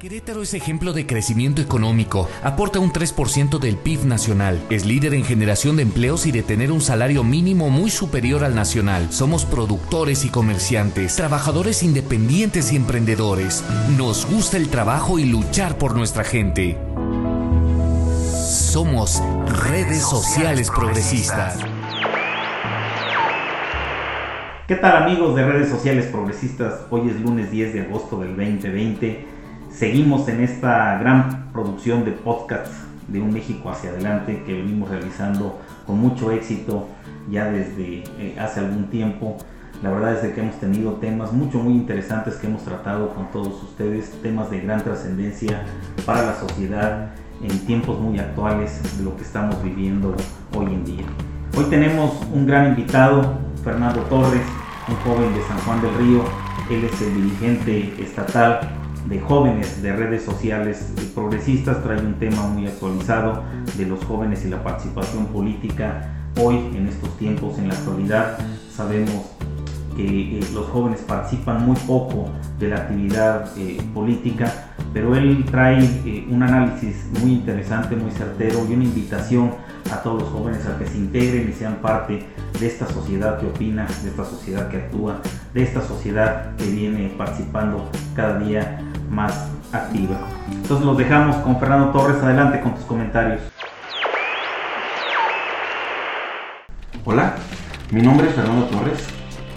[0.00, 5.26] Querétaro es ejemplo de crecimiento económico, aporta un 3% del PIB nacional, es líder en
[5.26, 9.12] generación de empleos y de tener un salario mínimo muy superior al nacional.
[9.12, 13.62] Somos productores y comerciantes, trabajadores independientes y emprendedores.
[13.98, 16.78] Nos gusta el trabajo y luchar por nuestra gente.
[18.32, 19.22] Somos
[19.64, 21.58] redes sociales progresistas.
[24.66, 26.86] ¿Qué tal amigos de redes sociales progresistas?
[26.88, 29.39] Hoy es lunes 10 de agosto del 2020
[29.70, 32.72] Seguimos en esta gran producción de podcast
[33.06, 36.88] de Un México hacia adelante que venimos realizando con mucho éxito
[37.30, 39.38] ya desde eh, hace algún tiempo.
[39.82, 43.62] La verdad es que hemos tenido temas mucho muy interesantes que hemos tratado con todos
[43.62, 45.62] ustedes, temas de gran trascendencia
[46.04, 50.14] para la sociedad en tiempos muy actuales de lo que estamos viviendo
[50.54, 51.04] hoy en día.
[51.56, 54.42] Hoy tenemos un gran invitado, Fernando Torres,
[54.88, 56.24] un joven de San Juan del Río.
[56.68, 58.79] Él es el dirigente estatal
[59.10, 63.42] de jóvenes de redes sociales progresistas trae un tema muy actualizado
[63.76, 66.08] de los jóvenes y la participación política
[66.40, 68.38] hoy en estos tiempos en la actualidad.
[68.72, 69.32] Sabemos
[69.96, 75.84] que eh, los jóvenes participan muy poco de la actividad eh, política pero él trae
[76.04, 79.52] eh, un análisis muy interesante muy certero y una invitación
[79.90, 82.26] a todos los jóvenes a que se integren y sean parte
[82.58, 85.20] de esta sociedad que opina, de esta sociedad que actúa,
[85.54, 90.16] de esta sociedad que viene participando cada día más activa.
[90.50, 92.22] Entonces los dejamos con Fernando Torres.
[92.22, 93.40] Adelante con tus comentarios.
[97.04, 97.34] Hola,
[97.90, 99.06] mi nombre es Fernando Torres.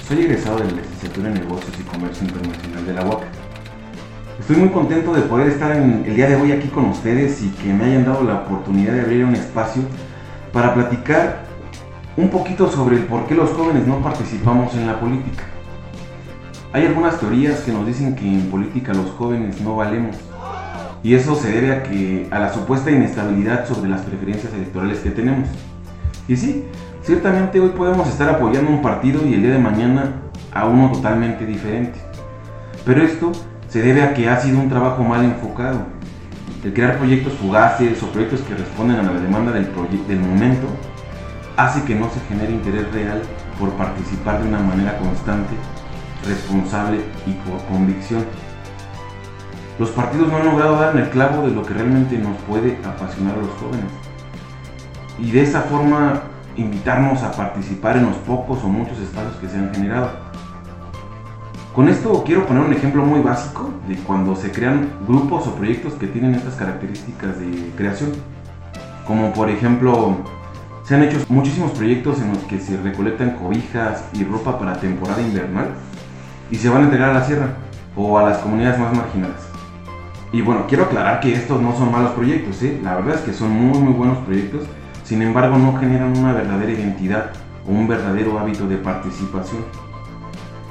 [0.07, 3.21] Soy egresado de la licenciatura en Negocios y Comercio Internacional de la UAC.
[4.39, 7.49] Estoy muy contento de poder estar en el día de hoy aquí con ustedes y
[7.49, 9.83] que me hayan dado la oportunidad de abrir un espacio
[10.51, 11.43] para platicar
[12.17, 15.43] un poquito sobre el por qué los jóvenes no participamos en la política.
[16.73, 20.15] Hay algunas teorías que nos dicen que en política los jóvenes no valemos.
[21.03, 25.11] Y eso se debe a, que, a la supuesta inestabilidad sobre las preferencias electorales que
[25.11, 25.47] tenemos.
[26.27, 26.65] Y sí,
[27.03, 30.13] ciertamente hoy podemos estar apoyando un partido y el día de mañana
[30.51, 31.99] a uno totalmente diferente.
[32.83, 33.31] Pero esto
[33.67, 35.85] se debe a que ha sido un trabajo mal enfocado.
[36.63, 39.67] El crear proyectos fugaces o proyectos que responden a la demanda del,
[40.07, 40.65] del momento
[41.55, 43.21] hace que no se genere interés real
[43.59, 45.53] por participar de una manera constante
[46.25, 48.25] responsable y por convicción.
[49.79, 53.35] Los partidos no han logrado dar el clavo de lo que realmente nos puede apasionar
[53.35, 53.91] a los jóvenes.
[55.19, 56.21] Y de esa forma
[56.55, 60.11] invitarnos a participar en los pocos o muchos espacios que se han generado.
[61.73, 65.93] Con esto quiero poner un ejemplo muy básico de cuando se crean grupos o proyectos
[65.93, 68.11] que tienen estas características de creación.
[69.07, 70.17] Como por ejemplo,
[70.83, 75.21] se han hecho muchísimos proyectos en los que se recolectan cobijas y ropa para temporada
[75.21, 75.69] invernal
[76.51, 77.49] y se van a entregar a la sierra
[77.95, 79.47] o a las comunidades más marginadas.
[80.31, 82.79] Y bueno, quiero aclarar que estos no son malos proyectos, ¿eh?
[82.83, 84.63] la verdad es que son muy muy buenos proyectos,
[85.03, 87.31] sin embargo no generan una verdadera identidad
[87.67, 89.63] o un verdadero hábito de participación.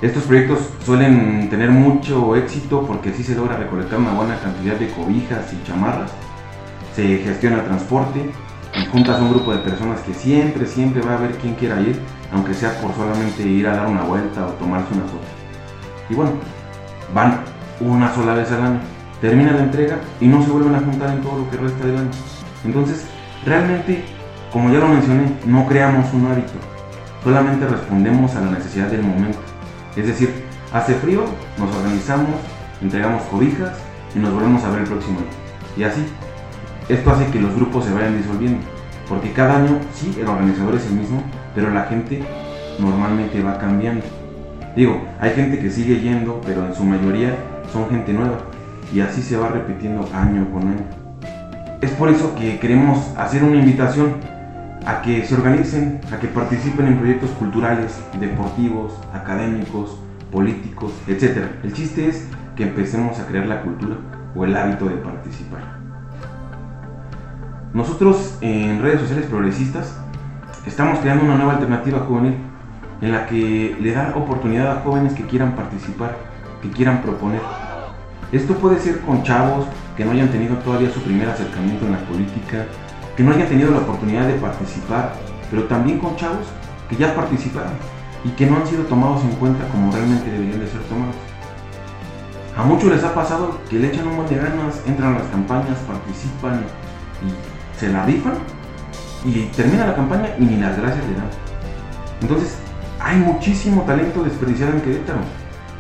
[0.03, 4.89] Estos proyectos suelen tener mucho éxito porque así se logra recolectar una buena cantidad de
[4.89, 6.11] cobijas y chamarras,
[6.97, 8.33] se gestiona transporte
[8.75, 12.01] y juntas un grupo de personas que siempre, siempre va a haber quien quiera ir,
[12.33, 15.42] aunque sea por solamente ir a dar una vuelta o tomarse una foto.
[16.09, 16.33] Y bueno,
[17.15, 17.41] van
[17.81, 18.81] una sola vez al año,
[19.21, 21.99] termina la entrega y no se vuelven a juntar en todo lo que resta del
[21.99, 22.11] año.
[22.65, 23.07] Entonces,
[23.45, 24.05] realmente,
[24.53, 26.53] como ya lo mencioné, no creamos un hábito,
[27.25, 29.39] solamente respondemos a la necesidad del momento.
[29.97, 31.25] Es decir, hace frío,
[31.59, 32.37] nos organizamos,
[32.81, 33.79] entregamos cobijas
[34.15, 35.29] y nos volvemos a ver el próximo año.
[35.77, 36.05] Y así,
[36.89, 38.61] esto hace que los grupos se vayan disolviendo,
[39.09, 41.23] porque cada año sí, el organizador es el mismo,
[41.55, 42.23] pero la gente
[42.79, 44.22] normalmente va cambiando.
[44.75, 47.37] Digo, hay gente que sigue yendo, pero en su mayoría
[47.73, 48.39] son gente nueva.
[48.93, 50.85] Y así se va repitiendo año con año.
[51.81, 54.15] Es por eso que queremos hacer una invitación
[54.87, 59.99] a que se organicen, a que participen en proyectos culturales, deportivos, académicos,
[60.31, 61.49] políticos, etc.
[61.63, 63.97] El chiste es que empecemos a crear la cultura
[64.35, 65.61] o el hábito de participar.
[67.75, 69.99] Nosotros en redes sociales progresistas
[70.67, 72.37] estamos creando una nueva alternativa juvenil
[73.03, 76.17] en la que le da oportunidad a jóvenes que quieran participar,
[76.63, 77.43] que quieran proponer.
[78.31, 79.67] Esto puede ser con chavos
[79.97, 82.65] que no hayan tenido todavía su primer acercamiento en la política,
[83.17, 85.13] que no hayan tenido la oportunidad de participar,
[85.51, 86.47] pero también con chavos
[86.89, 87.73] que ya participaron
[88.25, 91.17] y que no han sido tomados en cuenta como realmente deberían de ser tomados.
[92.57, 95.29] A muchos les ha pasado que le echan un montón de ganas, entran a las
[95.29, 96.65] campañas, participan
[97.27, 98.35] y se la rifan
[99.25, 101.31] y termina la campaña y ni las gracias le dan.
[102.21, 102.62] Entonces,
[103.05, 105.21] hay muchísimo talento desperdiciado en Querétaro.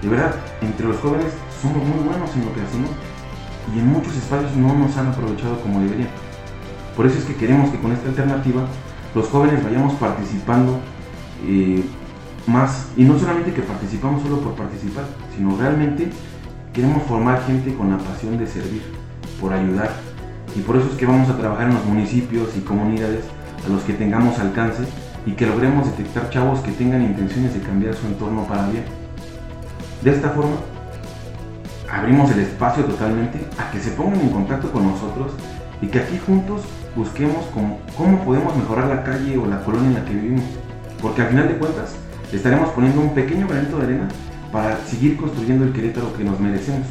[0.03, 2.91] De verdad, entre los jóvenes somos muy buenos en lo que hacemos
[3.75, 6.09] y en muchos espacios no nos han aprovechado como deberían.
[6.97, 8.67] Por eso es que queremos que con esta alternativa
[9.15, 10.81] los jóvenes vayamos participando
[11.47, 11.85] eh,
[12.47, 15.05] más, y no solamente que participamos solo por participar,
[15.37, 16.11] sino realmente
[16.73, 18.83] queremos formar gente con la pasión de servir,
[19.41, 19.91] por ayudar.
[20.57, 23.25] Y por eso es que vamos a trabajar en los municipios y comunidades
[23.65, 24.83] a los que tengamos alcance
[25.27, 28.85] y que logremos detectar chavos que tengan intenciones de cambiar su entorno para bien.
[30.03, 30.57] De esta forma,
[31.91, 35.33] abrimos el espacio totalmente a que se pongan en contacto con nosotros
[35.81, 36.63] y que aquí juntos
[36.97, 40.45] busquemos cómo, podemos mejorar la calle o la colonia en la que vivimos.
[41.01, 41.95] Porque al final de cuentas,
[42.33, 44.09] estaremos poniendo un pequeño granito de arena
[44.51, 46.87] para seguir construyendo el Querétaro que nos merecemos.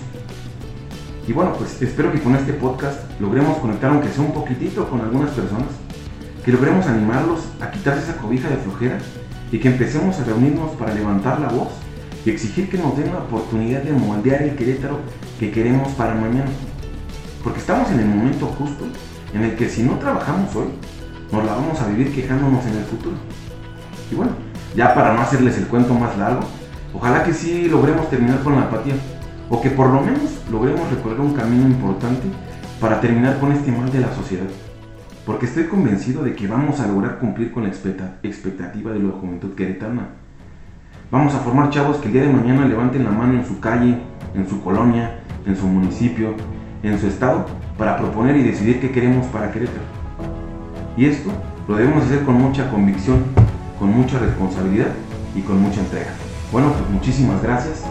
[1.27, 5.01] Y bueno, pues espero que con este podcast logremos conectar aunque sea un poquitito con
[5.01, 5.67] algunas personas,
[6.43, 8.97] que logremos animarlos a quitarse esa cobija de flojera
[9.51, 11.69] y que empecemos a reunirnos para levantar la voz
[12.25, 14.99] y exigir que nos den la oportunidad de moldear el Querétaro
[15.39, 16.49] que queremos para mañana.
[17.43, 18.85] Porque estamos en el momento justo
[19.33, 20.67] en el que si no trabajamos hoy,
[21.31, 23.15] nos la vamos a vivir quejándonos en el futuro.
[24.11, 24.31] Y bueno,
[24.75, 26.41] ya para no hacerles el cuento más largo,
[26.93, 28.95] ojalá que sí logremos terminar con la apatía,
[29.49, 30.21] o que por lo menos
[30.51, 32.27] logremos recorrer un camino importante
[32.79, 34.47] para terminar con este mal de la sociedad.
[35.31, 39.55] Porque estoy convencido de que vamos a lograr cumplir con la expectativa de la juventud
[39.55, 40.09] queretana.
[41.09, 43.97] Vamos a formar chavos que el día de mañana levanten la mano en su calle,
[44.35, 46.33] en su colonia, en su municipio,
[46.83, 47.45] en su estado,
[47.77, 49.85] para proponer y decidir qué queremos para Querétaro.
[50.97, 51.31] Y esto
[51.65, 53.23] lo debemos hacer con mucha convicción,
[53.79, 54.91] con mucha responsabilidad
[55.33, 56.11] y con mucha entrega.
[56.51, 57.85] Bueno, pues muchísimas gracias.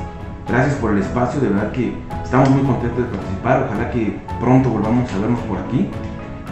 [0.47, 3.67] Gracias por el espacio, de verdad que estamos muy contentos de participar.
[3.67, 5.89] Ojalá que pronto volvamos a vernos por aquí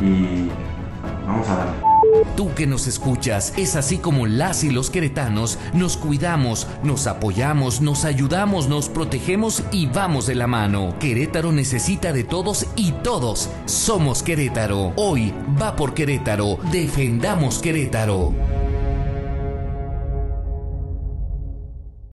[0.01, 0.49] y
[1.29, 1.73] vamos a darle.
[2.37, 7.81] Tú que nos escuchas, es así como las y los queretanos nos cuidamos, nos apoyamos,
[7.81, 10.95] nos ayudamos, nos protegemos y vamos de la mano.
[10.99, 14.93] Querétaro necesita de todos y todos somos Querétaro.
[14.97, 18.58] Hoy va por Querétaro, defendamos Querétaro.